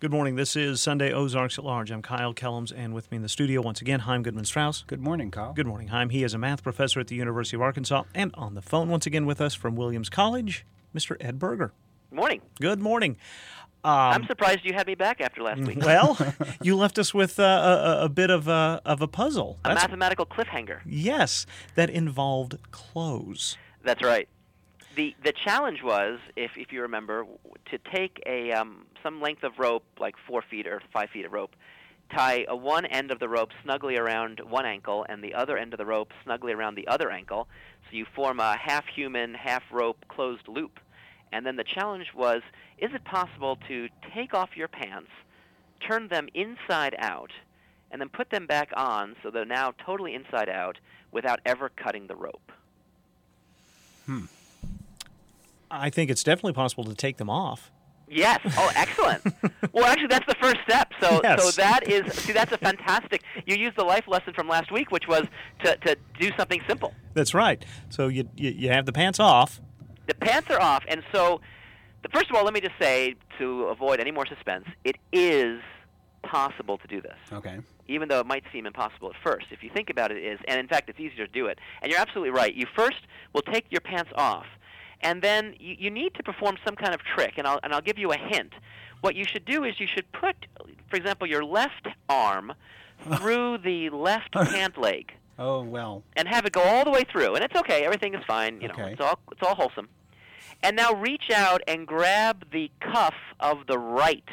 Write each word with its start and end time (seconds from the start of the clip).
Good 0.00 0.12
morning. 0.12 0.34
This 0.34 0.56
is 0.56 0.80
Sunday 0.80 1.12
Ozarks 1.12 1.58
at 1.58 1.64
Large. 1.64 1.90
I'm 1.90 2.00
Kyle 2.00 2.32
Kellams, 2.32 2.72
and 2.74 2.94
with 2.94 3.10
me 3.10 3.16
in 3.16 3.22
the 3.22 3.28
studio 3.28 3.60
once 3.60 3.82
again, 3.82 4.00
Chaim 4.00 4.22
Goodman 4.22 4.46
Strauss. 4.46 4.82
Good 4.86 5.02
morning, 5.02 5.30
Kyle. 5.30 5.52
Good 5.52 5.66
morning, 5.66 5.88
Chaim. 5.88 6.08
He 6.08 6.24
is 6.24 6.32
a 6.32 6.38
math 6.38 6.62
professor 6.62 7.00
at 7.00 7.08
the 7.08 7.16
University 7.16 7.54
of 7.58 7.60
Arkansas, 7.60 8.04
and 8.14 8.30
on 8.32 8.54
the 8.54 8.62
phone 8.62 8.88
once 8.88 9.04
again 9.04 9.26
with 9.26 9.42
us 9.42 9.54
from 9.54 9.76
Williams 9.76 10.08
College, 10.08 10.64
Mr. 10.96 11.18
Ed 11.20 11.38
Burger. 11.38 11.74
Good 12.08 12.16
Morning. 12.16 12.40
Good 12.58 12.80
morning. 12.80 13.18
Um, 13.84 13.92
I'm 13.92 14.26
surprised 14.26 14.60
you 14.64 14.72
had 14.72 14.86
me 14.86 14.94
back 14.94 15.20
after 15.20 15.42
last 15.42 15.60
week. 15.60 15.76
Well, 15.84 16.16
you 16.62 16.76
left 16.76 16.98
us 16.98 17.12
with 17.12 17.38
uh, 17.38 17.98
a, 18.00 18.04
a, 18.06 18.08
bit 18.08 18.30
of 18.30 18.48
a, 18.48 18.80
of 18.86 19.02
a 19.02 19.06
puzzle. 19.06 19.58
A 19.66 19.74
mathematical 19.74 20.24
cliffhanger. 20.24 20.80
Yes, 20.86 21.44
that 21.74 21.90
involved 21.90 22.56
clothes. 22.70 23.58
That's 23.84 24.02
right. 24.02 24.30
The 25.00 25.16
the 25.24 25.32
challenge 25.32 25.82
was, 25.82 26.18
if 26.36 26.50
if 26.58 26.72
you 26.72 26.82
remember, 26.82 27.24
to 27.70 27.78
take 27.90 28.22
a 28.26 28.52
um, 28.52 28.84
some 29.02 29.22
length 29.22 29.44
of 29.44 29.52
rope, 29.58 29.82
like 29.98 30.14
four 30.28 30.42
feet 30.42 30.66
or 30.66 30.82
five 30.92 31.08
feet 31.08 31.24
of 31.24 31.32
rope, 31.32 31.56
tie 32.14 32.44
a 32.46 32.54
one 32.54 32.84
end 32.84 33.10
of 33.10 33.18
the 33.18 33.26
rope 33.26 33.48
snugly 33.62 33.96
around 33.96 34.40
one 34.40 34.66
ankle 34.66 35.06
and 35.08 35.24
the 35.24 35.32
other 35.32 35.56
end 35.56 35.72
of 35.72 35.78
the 35.78 35.86
rope 35.86 36.12
snugly 36.22 36.52
around 36.52 36.74
the 36.74 36.86
other 36.86 37.10
ankle, 37.10 37.48
so 37.84 37.96
you 37.96 38.04
form 38.14 38.40
a 38.40 38.58
half 38.58 38.84
human, 38.94 39.32
half 39.32 39.62
rope 39.72 40.04
closed 40.08 40.46
loop. 40.46 40.78
And 41.32 41.46
then 41.46 41.56
the 41.56 41.64
challenge 41.64 42.08
was, 42.14 42.42
is 42.76 42.90
it 42.92 43.02
possible 43.04 43.56
to 43.68 43.88
take 44.14 44.34
off 44.34 44.50
your 44.54 44.68
pants, 44.68 45.12
turn 45.88 46.08
them 46.08 46.28
inside 46.34 46.94
out, 46.98 47.30
and 47.90 48.02
then 48.02 48.10
put 48.10 48.28
them 48.28 48.46
back 48.46 48.68
on 48.76 49.16
so 49.22 49.30
they're 49.30 49.46
now 49.46 49.72
totally 49.86 50.14
inside 50.14 50.50
out 50.50 50.76
without 51.10 51.40
ever 51.46 51.70
cutting 51.70 52.06
the 52.06 52.16
rope? 52.16 52.52
Hmm. 54.04 54.26
I 55.70 55.90
think 55.90 56.10
it's 56.10 56.22
definitely 56.22 56.52
possible 56.52 56.84
to 56.84 56.94
take 56.94 57.16
them 57.18 57.30
off. 57.30 57.70
Yes. 58.10 58.40
Oh, 58.58 58.70
excellent. 58.74 59.22
well, 59.72 59.84
actually, 59.84 60.08
that's 60.08 60.26
the 60.26 60.34
first 60.40 60.56
step. 60.68 60.92
So, 61.00 61.20
yes. 61.22 61.42
so 61.42 61.62
that 61.62 61.88
is 61.88 62.12
see, 62.14 62.32
that's 62.32 62.50
a 62.50 62.58
fantastic. 62.58 63.22
You 63.46 63.54
used 63.54 63.76
the 63.76 63.84
life 63.84 64.08
lesson 64.08 64.34
from 64.34 64.48
last 64.48 64.72
week, 64.72 64.90
which 64.90 65.06
was 65.06 65.26
to, 65.64 65.76
to 65.76 65.96
do 66.18 66.30
something 66.36 66.60
simple. 66.68 66.92
That's 67.14 67.34
right. 67.34 67.64
So 67.88 68.08
you, 68.08 68.28
you 68.36 68.50
you 68.50 68.68
have 68.70 68.84
the 68.84 68.92
pants 68.92 69.20
off. 69.20 69.60
The 70.08 70.14
pants 70.14 70.50
are 70.50 70.60
off, 70.60 70.82
and 70.88 71.04
so, 71.12 71.40
the, 72.02 72.08
first 72.08 72.28
of 72.30 72.36
all, 72.36 72.42
let 72.42 72.52
me 72.52 72.60
just 72.60 72.74
say 72.80 73.14
to 73.38 73.64
avoid 73.66 74.00
any 74.00 74.10
more 74.10 74.26
suspense, 74.26 74.64
it 74.82 74.96
is 75.12 75.60
possible 76.24 76.78
to 76.78 76.88
do 76.88 77.00
this. 77.00 77.16
Okay. 77.32 77.60
Even 77.86 78.08
though 78.08 78.18
it 78.18 78.26
might 78.26 78.42
seem 78.52 78.66
impossible 78.66 79.10
at 79.10 79.16
first, 79.22 79.46
if 79.52 79.62
you 79.62 79.70
think 79.72 79.88
about 79.88 80.10
it, 80.10 80.16
it 80.16 80.24
is, 80.32 80.40
and 80.48 80.58
in 80.58 80.66
fact, 80.66 80.90
it's 80.90 80.98
easier 80.98 81.26
to 81.26 81.32
do 81.32 81.46
it. 81.46 81.60
And 81.80 81.92
you're 81.92 82.00
absolutely 82.00 82.30
right. 82.30 82.52
You 82.52 82.66
first 82.74 83.06
will 83.32 83.42
take 83.42 83.66
your 83.70 83.80
pants 83.80 84.10
off 84.16 84.46
and 85.00 85.22
then 85.22 85.54
you, 85.58 85.76
you 85.78 85.90
need 85.90 86.14
to 86.14 86.22
perform 86.22 86.56
some 86.64 86.76
kind 86.76 86.94
of 86.94 87.00
trick, 87.02 87.34
and 87.36 87.46
I'll, 87.46 87.60
and 87.62 87.72
I'll 87.72 87.80
give 87.80 87.98
you 87.98 88.12
a 88.12 88.16
hint. 88.16 88.52
What 89.00 89.14
you 89.14 89.24
should 89.24 89.44
do 89.44 89.64
is 89.64 89.80
you 89.80 89.86
should 89.86 90.10
put, 90.12 90.36
for 90.88 90.96
example, 90.96 91.26
your 91.26 91.44
left 91.44 91.88
arm 92.08 92.52
through 93.16 93.58
the 93.58 93.90
left 93.90 94.32
pant 94.32 94.78
leg. 94.78 95.12
Oh 95.42 95.62
well. 95.62 96.02
And 96.16 96.28
have 96.28 96.44
it 96.44 96.52
go 96.52 96.60
all 96.60 96.84
the 96.84 96.90
way 96.90 97.02
through, 97.10 97.34
and 97.34 97.42
it's 97.42 97.56
okay. 97.56 97.82
Everything 97.86 98.12
is 98.12 98.22
fine. 98.26 98.60
You 98.60 98.68
know, 98.68 98.74
okay. 98.74 98.92
it's 98.92 99.00
all 99.00 99.18
it's 99.32 99.40
all 99.42 99.54
wholesome. 99.54 99.88
And 100.62 100.76
now 100.76 100.92
reach 100.92 101.30
out 101.34 101.62
and 101.66 101.86
grab 101.86 102.44
the 102.52 102.70
cuff 102.78 103.14
of 103.40 103.66
the 103.66 103.78
right 103.78 104.28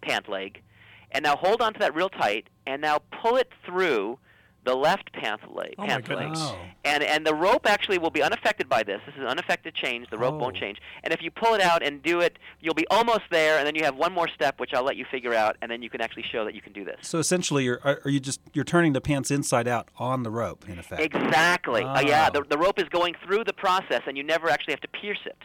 pant 0.00 0.26
leg, 0.26 0.62
and 1.10 1.24
now 1.24 1.36
hold 1.36 1.60
on 1.60 1.74
to 1.74 1.78
that 1.80 1.94
real 1.94 2.08
tight, 2.08 2.48
and 2.66 2.80
now 2.80 3.00
pull 3.20 3.36
it 3.36 3.52
through 3.66 4.18
the 4.64 4.74
left 4.74 5.12
pant 5.12 5.40
leg, 5.54 5.74
oh 5.78 5.86
pant 5.86 6.08
leg. 6.08 6.32
Oh. 6.34 6.58
and 6.84 7.02
and 7.02 7.26
the 7.26 7.34
rope 7.34 7.68
actually 7.68 7.98
will 7.98 8.10
be 8.10 8.22
unaffected 8.22 8.68
by 8.68 8.82
this. 8.82 9.00
This 9.06 9.14
is 9.14 9.20
an 9.20 9.26
unaffected 9.26 9.74
change. 9.74 10.08
The 10.10 10.18
rope 10.18 10.34
oh. 10.34 10.38
won't 10.38 10.56
change. 10.56 10.78
And 11.02 11.12
if 11.12 11.22
you 11.22 11.30
pull 11.30 11.54
it 11.54 11.60
out 11.60 11.82
and 11.82 12.02
do 12.02 12.20
it, 12.20 12.38
you'll 12.60 12.74
be 12.74 12.86
almost 12.88 13.22
there, 13.30 13.58
and 13.58 13.66
then 13.66 13.74
you 13.74 13.84
have 13.84 13.96
one 13.96 14.12
more 14.12 14.28
step, 14.28 14.60
which 14.60 14.72
I'll 14.72 14.84
let 14.84 14.96
you 14.96 15.04
figure 15.10 15.34
out, 15.34 15.56
and 15.62 15.70
then 15.70 15.82
you 15.82 15.90
can 15.90 16.00
actually 16.00 16.24
show 16.30 16.44
that 16.44 16.54
you 16.54 16.60
can 16.60 16.72
do 16.72 16.84
this. 16.84 16.96
So 17.02 17.18
essentially, 17.18 17.64
you're 17.64 17.80
are 17.84 18.08
you 18.08 18.20
just 18.20 18.40
you're 18.52 18.64
turning 18.64 18.92
the 18.92 19.00
pants 19.00 19.30
inside 19.30 19.68
out 19.68 19.88
on 19.98 20.22
the 20.22 20.30
rope 20.30 20.68
in 20.68 20.78
effect. 20.78 21.02
Exactly. 21.02 21.82
Oh. 21.82 21.88
Uh, 21.88 22.00
yeah, 22.00 22.30
the 22.30 22.42
the 22.42 22.58
rope 22.58 22.78
is 22.78 22.88
going 22.88 23.14
through 23.24 23.44
the 23.44 23.52
process, 23.52 24.02
and 24.06 24.16
you 24.16 24.22
never 24.22 24.48
actually 24.48 24.72
have 24.72 24.80
to 24.80 24.88
pierce 24.88 25.20
it. 25.26 25.38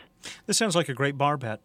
This 0.46 0.58
sounds 0.58 0.76
like 0.76 0.90
a 0.90 0.94
great 0.94 1.18
bar 1.18 1.38
bet. 1.38 1.62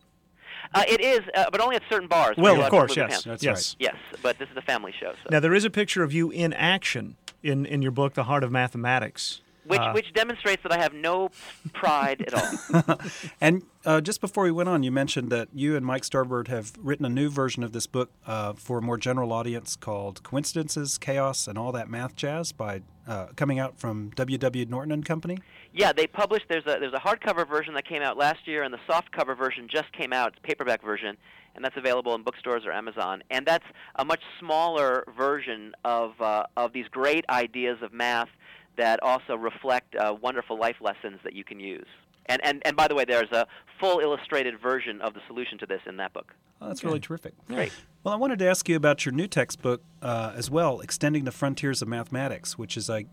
Uh, 0.72 0.82
it 0.88 1.00
is, 1.00 1.20
uh, 1.36 1.44
but 1.50 1.60
only 1.60 1.76
at 1.76 1.82
certain 1.90 2.08
bars. 2.08 2.36
Well, 2.36 2.60
of 2.60 2.70
course, 2.70 2.96
yes, 2.96 3.24
That's 3.24 3.42
yes, 3.42 3.76
yes. 3.78 3.96
But 4.22 4.38
this 4.38 4.48
is 4.50 4.56
a 4.56 4.62
family 4.62 4.92
show. 4.98 5.12
So. 5.22 5.28
Now 5.30 5.40
there 5.40 5.54
is 5.54 5.64
a 5.64 5.70
picture 5.70 6.02
of 6.02 6.12
you 6.12 6.30
in 6.30 6.52
action 6.52 7.16
in 7.44 7.66
in 7.66 7.82
your 7.82 7.92
book, 7.92 8.14
The 8.14 8.24
Heart 8.24 8.42
of 8.42 8.50
Mathematics. 8.50 9.40
Which, 9.66 9.80
Uh, 9.80 9.92
which 9.92 10.12
demonstrates 10.12 10.62
that 10.62 10.72
I 10.72 10.78
have 10.82 10.92
no 10.92 11.30
pride 11.72 12.22
at 12.26 12.34
all. 12.34 12.98
And 13.40 13.62
uh, 13.84 14.00
just 14.00 14.20
before 14.20 14.44
we 14.44 14.50
went 14.52 14.68
on, 14.68 14.82
you 14.82 14.90
mentioned 14.90 15.30
that 15.30 15.48
you 15.54 15.76
and 15.76 15.84
Mike 15.84 16.02
Starbird 16.02 16.48
have 16.48 16.72
written 16.78 17.04
a 17.04 17.08
new 17.08 17.28
version 17.28 17.62
of 17.62 17.72
this 17.72 17.86
book 17.86 18.10
uh, 18.26 18.52
for 18.54 18.78
a 18.78 18.82
more 18.82 18.96
general 18.96 19.32
audience 19.32 19.76
called 19.76 20.22
"Coincidences, 20.22 20.98
Chaos, 20.98 21.46
and 21.48 21.58
All 21.58 21.72
That 21.72 21.88
Math 21.88 22.16
Jazz" 22.16 22.52
by 22.52 22.82
uh, 23.06 23.26
coming 23.36 23.58
out 23.58 23.78
from 23.78 24.10
W.W. 24.16 24.66
Norton 24.66 24.92
and 24.92 25.04
Company. 25.04 25.38
Yeah, 25.72 25.92
they 25.92 26.06
published. 26.06 26.46
There's 26.48 26.64
a 26.66 26.78
there's 26.80 26.94
a 26.94 27.00
hardcover 27.00 27.46
version 27.48 27.74
that 27.74 27.86
came 27.86 28.02
out 28.02 28.16
last 28.16 28.46
year, 28.46 28.62
and 28.62 28.72
the 28.72 28.80
softcover 28.88 29.36
version 29.36 29.68
just 29.70 29.92
came 29.92 30.12
out. 30.12 30.28
It's 30.28 30.38
a 30.38 30.46
paperback 30.46 30.82
version, 30.82 31.16
and 31.54 31.64
that's 31.64 31.76
available 31.76 32.14
in 32.14 32.22
bookstores 32.22 32.64
or 32.64 32.72
Amazon. 32.72 33.22
And 33.30 33.44
that's 33.44 33.66
a 33.96 34.04
much 34.04 34.20
smaller 34.40 35.04
version 35.16 35.74
of 35.84 36.18
uh, 36.20 36.44
of 36.56 36.72
these 36.72 36.86
great 36.88 37.24
ideas 37.28 37.78
of 37.82 37.92
math 37.92 38.28
that 38.76 39.02
also 39.02 39.36
reflect 39.36 39.94
uh, 39.96 40.14
wonderful 40.20 40.58
life 40.58 40.76
lessons 40.80 41.20
that 41.24 41.34
you 41.34 41.44
can 41.44 41.60
use. 41.60 41.86
And, 42.26 42.40
and 42.44 42.62
and 42.64 42.76
by 42.76 42.88
the 42.88 42.94
way, 42.94 43.04
there's 43.04 43.30
a 43.32 43.46
full 43.78 44.00
illustrated 44.00 44.58
version 44.60 45.00
of 45.02 45.12
the 45.14 45.20
solution 45.26 45.58
to 45.58 45.66
this 45.66 45.80
in 45.86 45.98
that 45.98 46.12
book. 46.12 46.34
Oh, 46.60 46.68
that's 46.68 46.82
really 46.82 47.00
terrific. 47.00 47.34
Great. 47.46 47.72
Well, 48.02 48.14
I 48.14 48.16
wanted 48.16 48.38
to 48.38 48.48
ask 48.48 48.68
you 48.68 48.76
about 48.76 49.04
your 49.04 49.12
new 49.12 49.26
textbook 49.26 49.82
uh, 50.00 50.32
as 50.34 50.50
well, 50.50 50.80
Extending 50.80 51.24
the 51.24 51.32
Frontiers 51.32 51.82
of 51.82 51.88
Mathematics, 51.88 52.56
which 52.56 52.76
is 52.76 52.88
like 52.88 53.08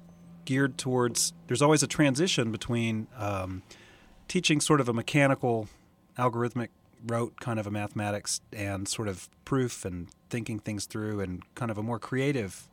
geared 0.46 0.78
towards. 0.78 1.34
There's 1.48 1.62
always 1.62 1.84
a 1.84 1.88
transition 1.88 2.52
between 2.52 3.08
um, 3.18 3.64
teaching 4.30 4.62
sort 4.62 4.80
of 4.80 4.88
a 4.88 4.94
mechanical, 4.94 5.68
algorithmic 6.18 6.70
rote 7.08 7.40
kind 7.40 7.60
of 7.60 7.68
a 7.68 7.72
mathematics 7.72 8.42
and 8.54 8.88
sort 8.88 9.08
of 9.08 9.28
proof 9.44 9.86
and 9.86 10.10
thinking 10.30 10.60
things 10.60 10.86
through 10.86 11.20
and 11.20 11.44
kind 11.56 11.72
of 11.72 11.78
a 11.78 11.84
more 11.84 12.00
creative 12.00 12.70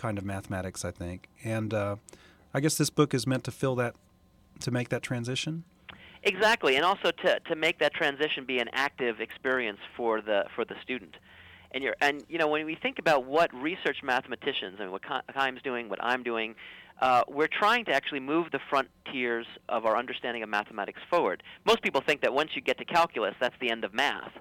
kind 0.00 0.16
of 0.16 0.24
mathematics, 0.24 0.84
I 0.84 0.90
think. 0.90 1.28
And 1.44 1.74
uh, 1.74 1.96
I 2.54 2.60
guess 2.60 2.76
this 2.76 2.90
book 2.90 3.12
is 3.12 3.26
meant 3.26 3.44
to 3.44 3.50
fill 3.50 3.74
that, 3.76 3.94
to 4.60 4.70
make 4.70 4.88
that 4.88 5.02
transition. 5.02 5.64
Exactly, 6.22 6.76
and 6.76 6.84
also 6.84 7.10
to, 7.10 7.40
to 7.40 7.54
make 7.54 7.78
that 7.78 7.94
transition 7.94 8.44
be 8.44 8.58
an 8.58 8.68
active 8.72 9.20
experience 9.20 9.78
for 9.96 10.20
the 10.20 10.44
for 10.54 10.64
the 10.64 10.74
student. 10.82 11.16
And 11.72 11.82
you're 11.84 11.96
and 12.00 12.24
you 12.28 12.38
know 12.38 12.48
when 12.48 12.66
we 12.66 12.74
think 12.74 12.98
about 12.98 13.24
what 13.24 13.54
research 13.54 13.98
mathematicians 14.02 14.76
I 14.80 14.82
and 14.82 14.92
what 14.92 15.02
Chaim's 15.34 15.62
doing, 15.62 15.88
what 15.88 16.02
I'm 16.02 16.22
doing, 16.22 16.56
uh, 17.00 17.22
we're 17.28 17.48
trying 17.48 17.86
to 17.86 17.92
actually 17.92 18.20
move 18.20 18.48
the 18.52 18.60
frontiers 18.68 19.46
of 19.68 19.86
our 19.86 19.96
understanding 19.96 20.42
of 20.42 20.48
mathematics 20.48 21.00
forward. 21.08 21.42
Most 21.64 21.82
people 21.82 22.02
think 22.06 22.20
that 22.20 22.34
once 22.34 22.50
you 22.54 22.60
get 22.60 22.76
to 22.78 22.84
calculus, 22.84 23.34
that's 23.40 23.56
the 23.60 23.70
end 23.70 23.84
of 23.84 23.94
math. 23.94 24.32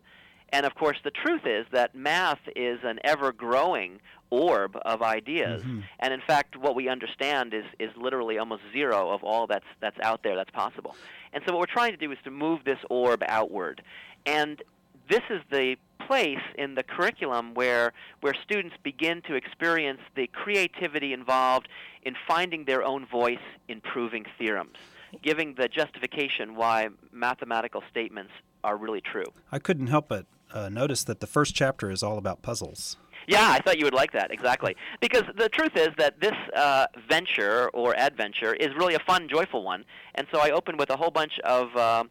And 0.52 0.66
of 0.66 0.76
course, 0.76 0.98
the 1.04 1.12
truth 1.12 1.46
is 1.46 1.66
that 1.72 1.96
math 1.96 2.40
is 2.56 2.80
an 2.84 3.00
ever 3.04 3.32
growing 3.32 4.00
orb 4.32 4.78
of 4.84 5.02
ideas. 5.02 5.64
Mhm. 5.64 5.84
And 6.00 6.14
in 6.14 6.22
fact, 6.22 6.56
what 6.56 6.76
we 6.76 6.88
understand 6.88 7.54
is, 7.54 7.66
is 7.80 7.90
literally 7.98 8.38
almost 8.38 8.62
zero 8.72 9.10
of 9.12 9.24
all 9.24 9.48
that's, 9.48 9.66
that's 9.80 10.00
out 10.04 10.24
there 10.24 10.36
that's 10.36 10.52
possible. 10.52 10.96
And 11.34 11.44
so, 11.46 11.54
what 11.54 11.60
we're 11.60 11.74
trying 11.74 11.92
to 11.92 11.98
do 11.98 12.12
is 12.12 12.18
to 12.24 12.32
move 12.32 12.64
this 12.64 12.80
orb 12.90 13.24
outward. 13.28 13.82
And 14.26 14.62
this 15.10 15.22
is 15.30 15.42
the 15.52 15.78
place 16.06 16.42
in 16.58 16.76
the 16.76 16.84
curriculum 16.84 17.54
where, 17.54 17.94
where 18.22 18.34
students 18.44 18.76
begin 18.84 19.22
to 19.24 19.36
experience 19.36 20.00
the 20.16 20.28
creativity 20.28 21.14
involved 21.14 21.68
in 22.04 22.16
finding 22.28 22.66
their 22.66 22.84
own 22.84 23.06
voice 23.06 23.38
in 23.68 23.82
proving 23.82 24.26
theorems, 24.38 24.78
giving 25.22 25.56
the 25.56 25.68
justification 25.68 26.56
why 26.56 26.90
mathematical 27.12 27.84
statements 27.90 28.32
are 28.64 28.78
really 28.78 29.02
true. 29.02 29.26
I 29.52 29.60
couldn't 29.60 29.88
help 29.88 30.08
but 30.08 30.26
uh, 30.54 30.70
notice 30.70 31.04
that 31.06 31.20
the 31.20 31.28
first 31.28 31.56
chapter 31.56 31.92
is 31.92 32.04
all 32.04 32.18
about 32.18 32.42
puzzles. 32.42 32.98
Yeah, 33.28 33.52
I 33.52 33.60
thought 33.60 33.78
you 33.78 33.86
would 33.86 33.94
like 33.94 34.12
that, 34.14 34.32
exactly. 34.32 34.76
Because 35.02 35.24
the 35.38 35.50
truth 35.50 35.74
is 35.76 35.90
that 35.98 36.20
this 36.20 36.34
uh, 36.56 36.88
venture 37.08 37.70
or 37.74 37.96
adventure 37.96 38.56
is 38.56 38.70
really 38.76 38.96
a 38.96 39.00
fun, 39.00 39.28
joyful 39.30 39.64
one. 39.64 39.86
And 40.16 40.26
so 40.34 40.40
I 40.40 40.50
opened 40.50 40.80
with 40.80 40.90
a 40.90 40.98
whole 40.98 41.12
bunch 41.12 41.34
of 41.44 41.76
uh, 41.76 42.06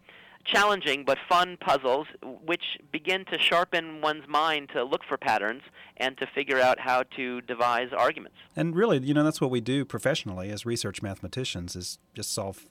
challenging 0.45 1.05
but 1.05 1.19
fun 1.29 1.57
puzzles 1.61 2.07
which 2.45 2.63
begin 2.93 3.25
to 3.27 3.39
sharpen 3.39 4.01
one's 4.01 4.27
mind 4.29 4.71
to 4.75 4.85
look 4.85 5.03
for 5.09 5.17
patterns 5.17 5.63
and 5.97 6.17
to 6.19 6.27
figure 6.27 6.61
out 6.61 6.79
how 6.81 7.03
to 7.17 7.41
devise 7.43 7.89
arguments. 7.97 8.37
And 8.57 8.75
really, 8.75 8.99
you 8.99 9.15
know, 9.15 9.25
that's 9.25 9.41
what 9.41 9.51
we 9.51 9.61
do 9.61 9.85
professionally 9.85 10.51
as 10.51 10.65
research 10.65 11.03
mathematicians 11.03 11.77
is 11.77 11.99
just 12.15 12.33
solve 12.33 12.67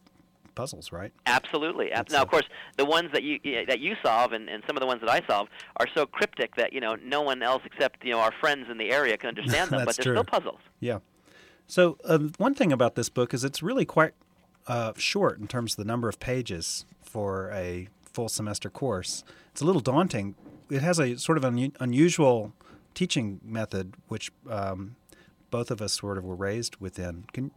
puzzles, 0.58 0.92
right? 0.92 1.14
Absolutely. 1.26 1.90
That's 1.94 2.12
now, 2.12 2.22
of 2.22 2.30
course, 2.30 2.46
the 2.78 2.86
ones 2.86 3.12
that 3.14 3.24
you 3.24 3.40
that 3.68 3.80
you 3.80 3.96
solve 4.04 4.34
and, 4.34 4.50
and 4.50 4.64
some 4.68 4.76
of 4.76 4.82
the 4.82 4.88
ones 4.88 5.02
that 5.02 5.10
I 5.10 5.26
solve 5.28 5.48
are 5.78 5.88
so 5.96 6.06
cryptic 6.06 6.56
that 6.56 6.74
you 6.74 6.82
know 6.82 6.96
no 6.96 7.22
one 7.22 7.42
else 7.42 7.62
except 7.66 8.04
you 8.04 8.12
know 8.12 8.20
our 8.20 8.34
friends 8.40 8.68
in 8.70 8.78
the 8.78 8.92
area 8.92 9.18
can 9.18 9.30
understand 9.38 9.72
them. 9.72 9.86
but 9.86 9.96
they're 9.96 10.04
true. 10.04 10.16
still 10.16 10.24
puzzles. 10.24 10.60
Yeah. 10.80 11.00
So 11.68 11.98
um, 12.06 12.32
one 12.38 12.54
thing 12.54 12.72
about 12.72 12.96
this 12.96 13.10
book 13.10 13.34
is 13.34 13.44
it's 13.44 13.62
really 13.62 13.86
quite 13.86 14.14
uh, 14.68 14.94
short 14.98 15.40
in 15.40 15.48
terms 15.48 15.74
of 15.74 15.78
the 15.78 15.86
number 15.86 16.10
of 16.10 16.20
pages 16.20 16.86
for 17.02 17.52
a 17.52 17.88
full 18.04 18.30
semester 18.30 18.70
course. 18.70 19.24
It's 19.52 19.62
a 19.62 19.66
little 19.66 19.82
daunting 19.82 20.36
it 20.70 20.82
has 20.82 21.00
a 21.00 21.18
sort 21.18 21.38
of 21.38 21.46
un- 21.46 21.74
unusual 21.80 22.54
teaching 22.94 23.40
method, 23.44 23.94
which 24.08 24.32
um, 24.50 24.96
both 25.50 25.72
of 25.72 25.82
us 25.82 25.94
sort 25.94 26.18
of 26.18 26.24
were 26.24 26.36
raised 26.36 26.78
within. 26.78 27.26
Can 27.34 27.52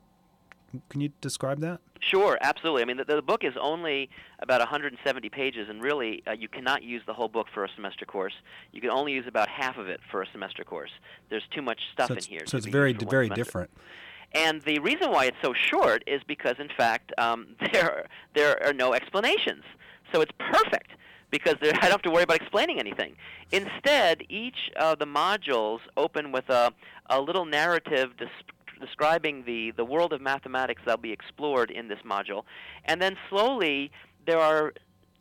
can 0.88 1.00
you 1.00 1.10
describe 1.20 1.60
that? 1.60 1.80
Sure, 2.00 2.38
absolutely. 2.40 2.82
I 2.82 2.84
mean, 2.86 2.96
the, 2.96 3.04
the 3.04 3.22
book 3.22 3.44
is 3.44 3.54
only 3.60 4.08
about 4.40 4.60
170 4.60 5.28
pages, 5.28 5.68
and 5.68 5.82
really, 5.82 6.22
uh, 6.26 6.32
you 6.32 6.48
cannot 6.48 6.82
use 6.82 7.02
the 7.06 7.12
whole 7.12 7.28
book 7.28 7.46
for 7.52 7.64
a 7.64 7.68
semester 7.74 8.06
course. 8.06 8.32
You 8.72 8.80
can 8.80 8.90
only 8.90 9.12
use 9.12 9.26
about 9.26 9.48
half 9.48 9.76
of 9.76 9.88
it 9.88 10.00
for 10.10 10.22
a 10.22 10.26
semester 10.32 10.64
course. 10.64 10.90
There's 11.28 11.46
too 11.54 11.62
much 11.62 11.80
stuff 11.92 12.08
so 12.08 12.14
in 12.14 12.22
here. 12.22 12.42
So 12.46 12.56
it's 12.56 12.66
very, 12.66 12.92
very 12.94 13.26
semester. 13.26 13.44
different. 13.44 13.70
And 14.32 14.62
the 14.62 14.78
reason 14.78 15.10
why 15.10 15.26
it's 15.26 15.36
so 15.42 15.52
short 15.52 16.04
is 16.06 16.22
because, 16.26 16.54
in 16.58 16.68
fact, 16.76 17.12
um, 17.18 17.48
there 17.72 18.06
there 18.34 18.64
are 18.64 18.72
no 18.72 18.94
explanations. 18.94 19.64
So 20.12 20.20
it's 20.20 20.32
perfect 20.38 20.92
because 21.30 21.56
I 21.62 21.66
don't 21.66 21.90
have 21.90 22.02
to 22.02 22.10
worry 22.10 22.22
about 22.22 22.36
explaining 22.36 22.78
anything. 22.78 23.16
Instead, 23.52 24.22
each 24.28 24.70
of 24.76 24.98
the 24.98 25.06
modules 25.06 25.80
open 25.96 26.32
with 26.32 26.48
a, 26.48 26.72
a 27.08 27.20
little 27.20 27.44
narrative 27.44 28.12
describing 28.80 29.44
the, 29.44 29.72
the 29.72 29.84
world 29.84 30.12
of 30.12 30.20
mathematics 30.20 30.82
that'll 30.84 31.00
be 31.00 31.12
explored 31.12 31.70
in 31.70 31.88
this 31.88 32.00
module. 32.04 32.44
And 32.84 33.00
then 33.00 33.16
slowly, 33.28 33.90
there 34.26 34.38
are 34.38 34.72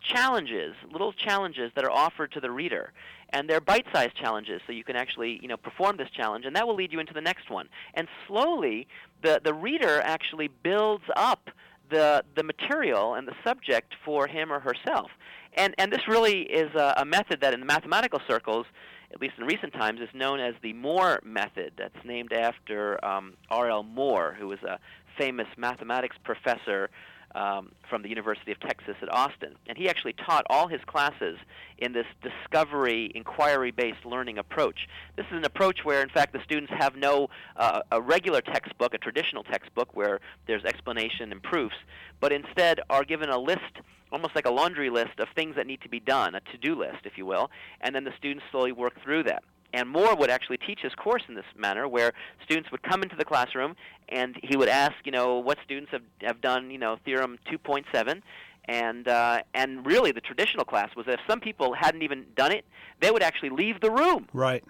challenges, 0.02 0.76
little 0.92 1.14
challenges 1.14 1.72
that 1.76 1.84
are 1.84 1.92
offered 1.92 2.32
to 2.32 2.40
the 2.40 2.50
reader. 2.50 2.94
And 3.32 3.48
they're 3.48 3.62
bite-sized 3.62 4.16
challenges, 4.16 4.62
so 4.66 4.74
you 4.74 4.84
can 4.84 4.96
actually, 4.96 5.40
you 5.42 5.48
know, 5.48 5.58
perform 5.58 5.98
this 5.98 6.10
challenge, 6.10 6.46
and 6.46 6.56
that 6.56 6.66
will 6.66 6.76
lead 6.76 6.92
you 6.92 7.00
into 7.00 7.14
the 7.14 7.22
next 7.22 7.50
one. 7.52 7.70
And 7.94 8.08
slowly, 8.28 8.88
the, 9.22 9.40
the 9.44 9.54
reader 9.54 10.02
actually 10.02 10.48
builds 10.48 11.04
up 11.16 11.52
the, 11.92 12.24
the 12.36 12.44
material 12.44 13.14
and 13.14 13.28
the 13.28 13.36
subject 13.44 13.94
for 14.04 14.28
him 14.28 14.52
or 14.52 14.60
herself. 14.60 15.12
And, 15.56 15.76
and 15.78 15.92
this 15.92 16.08
really 16.08 16.42
is 16.42 16.74
a, 16.76 16.96
a 16.98 17.06
method 17.06 17.42
that 17.42 17.54
in 17.54 17.60
the 17.60 17.66
mathematical 17.66 18.20
circles, 18.28 18.66
at 19.12 19.22
least 19.22 19.36
in 19.38 19.46
recent 19.46 19.74
times, 19.74 20.00
is 20.02 20.10
known 20.14 20.40
as 20.40 20.56
the 20.62 20.74
Moore 20.74 21.20
method. 21.24 21.74
That's 21.78 21.96
named 22.06 22.34
after 22.34 23.04
um, 23.04 23.36
R.L. 23.50 23.84
Moore, 23.84 24.36
who 24.40 24.48
was 24.48 24.60
a 24.64 24.80
famous 25.18 25.48
mathematics 25.58 26.16
professor 26.24 26.90
um, 27.36 27.72
from 27.90 28.02
the 28.02 28.10
University 28.10 28.52
of 28.52 28.60
Texas 28.60 28.96
at 29.02 29.14
Austin. 29.14 29.56
And 29.68 29.78
he 29.78 29.90
actually 29.90 30.14
taught 30.14 30.46
all 30.50 30.68
his 30.68 30.82
classes 30.86 31.38
in 31.78 31.94
this 31.94 32.06
discovery, 32.22 33.12
inquiry 33.16 33.72
based 33.72 34.06
learning 34.06 34.38
approach. 34.38 34.88
This 35.16 35.26
is 35.28 35.38
an 35.38 35.46
approach 35.46 35.84
where, 35.84 36.02
in 36.02 36.10
fact, 36.10 36.34
the 36.34 36.44
students 36.44 36.72
have 36.78 36.96
no 36.96 37.30
uh, 37.56 37.82
a 37.92 38.02
regular 38.02 38.42
textbook, 38.42 38.94
a 38.94 38.98
traditional 38.98 39.44
textbook 39.44 39.96
where 39.96 40.20
there's 40.48 40.66
explanation 40.66 41.32
and 41.32 41.42
proofs, 41.42 41.78
but 42.20 42.32
instead 42.32 42.80
are 42.90 43.04
given 43.04 43.30
a 43.30 43.38
list 43.38 43.80
almost 44.12 44.36
like 44.36 44.48
a 44.48 44.52
laundry 44.52 44.90
list 44.90 45.20
of 45.20 45.28
things 45.36 45.56
that 45.56 45.68
need 45.68 45.82
to 45.82 45.90
be 45.90 46.00
done, 46.00 46.34
a 46.34 46.40
to-do 46.52 46.74
list, 46.74 47.06
if 47.06 47.16
you 47.16 47.28
will, 47.28 47.52
and 47.82 47.94
then 47.94 48.04
the 48.04 48.14
students 48.18 48.44
slowly 48.52 48.72
work 48.72 49.00
through 49.04 49.24
that. 49.24 49.44
And 49.74 49.88
Moore 49.88 50.16
would 50.16 50.30
actually 50.30 50.58
teach 50.58 50.80
his 50.82 50.94
course 50.96 51.24
in 51.28 51.36
this 51.36 51.46
manner, 51.56 51.88
where 51.88 52.14
students 52.44 52.72
would 52.72 52.82
come 52.82 53.04
into 53.04 53.16
the 53.16 53.26
classroom 53.26 53.76
and 54.10 54.36
he 54.42 54.58
would 54.58 54.70
ask, 54.70 54.94
you 55.06 55.12
know, 55.12 55.38
what 55.38 55.58
students 55.64 55.92
have 55.92 56.02
have 56.22 56.42
done, 56.42 56.72
you 56.72 56.78
know, 56.78 56.98
theorem 57.06 57.38
2.7, 57.52 58.22
and 58.66 59.08
uh, 59.08 59.42
and 59.54 59.86
really 59.86 60.12
the 60.12 60.22
traditional 60.22 60.66
class 60.66 60.96
was 60.96 61.06
that 61.06 61.16
if 61.16 61.22
some 61.28 61.40
people 61.40 61.74
hadn't 61.74 62.02
even 62.02 62.26
done 62.36 62.52
it, 62.52 62.66
they 63.00 63.12
would 63.12 63.24
actually 63.24 63.50
leave 63.50 63.80
the 63.82 63.92
room. 63.92 64.28
Right. 64.34 64.64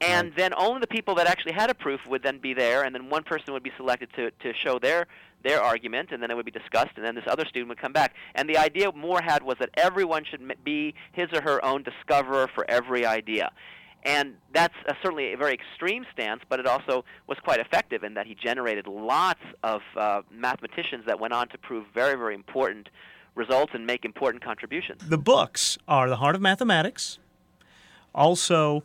And 0.00 0.28
right. 0.28 0.36
then 0.36 0.52
only 0.58 0.80
the 0.80 0.86
people 0.86 1.14
that 1.14 1.26
actually 1.26 1.52
had 1.52 1.70
a 1.70 1.74
proof 1.74 2.00
would 2.06 2.22
then 2.22 2.38
be 2.38 2.52
there, 2.52 2.84
and 2.84 2.94
then 2.94 3.08
one 3.08 3.22
person 3.22 3.54
would 3.54 3.62
be 3.62 3.72
selected 3.76 4.10
to, 4.16 4.30
to 4.30 4.52
show 4.54 4.78
their 4.78 5.06
their 5.42 5.62
argument, 5.62 6.10
and 6.10 6.22
then 6.22 6.30
it 6.30 6.34
would 6.34 6.44
be 6.44 6.50
discussed, 6.50 6.92
and 6.96 7.04
then 7.04 7.14
this 7.14 7.24
other 7.28 7.44
student 7.46 7.68
would 7.68 7.80
come 7.80 7.92
back. 7.92 8.14
And 8.34 8.48
the 8.48 8.56
idea 8.56 8.90
Moore 8.92 9.22
had 9.22 9.42
was 9.42 9.56
that 9.60 9.70
everyone 9.74 10.24
should 10.24 10.42
be 10.64 10.94
his 11.12 11.28
or 11.32 11.40
her 11.42 11.64
own 11.64 11.82
discoverer 11.82 12.48
for 12.52 12.68
every 12.68 13.06
idea. 13.06 13.52
And 14.06 14.36
that's 14.54 14.74
a, 14.86 14.94
certainly 15.02 15.32
a 15.32 15.36
very 15.36 15.52
extreme 15.52 16.06
stance, 16.12 16.40
but 16.48 16.60
it 16.60 16.66
also 16.66 17.04
was 17.26 17.38
quite 17.42 17.58
effective 17.58 18.04
in 18.04 18.14
that 18.14 18.26
he 18.26 18.36
generated 18.36 18.86
lots 18.86 19.40
of 19.64 19.80
uh, 19.96 20.22
mathematicians 20.30 21.04
that 21.06 21.18
went 21.18 21.34
on 21.34 21.48
to 21.48 21.58
prove 21.58 21.86
very, 21.92 22.16
very 22.16 22.36
important 22.36 22.88
results 23.34 23.72
and 23.74 23.84
make 23.84 24.04
important 24.04 24.44
contributions. 24.44 25.02
The 25.08 25.18
books 25.18 25.76
are 25.88 26.08
The 26.08 26.16
Heart 26.16 26.36
of 26.36 26.40
Mathematics, 26.40 27.18
also 28.14 28.84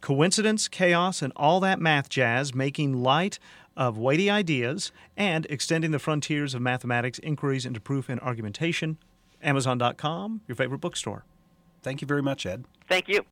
Coincidence, 0.00 0.66
Chaos, 0.66 1.22
and 1.22 1.32
All 1.36 1.60
That 1.60 1.80
Math 1.80 2.08
Jazz, 2.08 2.52
Making 2.52 3.02
Light 3.02 3.38
of 3.76 3.96
weighty 3.96 4.28
ideas 4.28 4.90
and 5.16 5.46
extending 5.46 5.92
the 5.92 5.98
frontiers 6.00 6.54
of 6.54 6.60
mathematics, 6.60 7.20
inquiries 7.20 7.64
into 7.64 7.80
proof 7.80 8.08
and 8.08 8.20
argumentation. 8.20 8.98
Amazon.com, 9.42 10.40
your 10.48 10.56
favorite 10.56 10.80
bookstore. 10.80 11.24
Thank 11.82 12.00
you 12.00 12.06
very 12.06 12.22
much, 12.22 12.46
Ed. 12.46 12.64
Thank 12.88 13.08
you. 13.08 13.24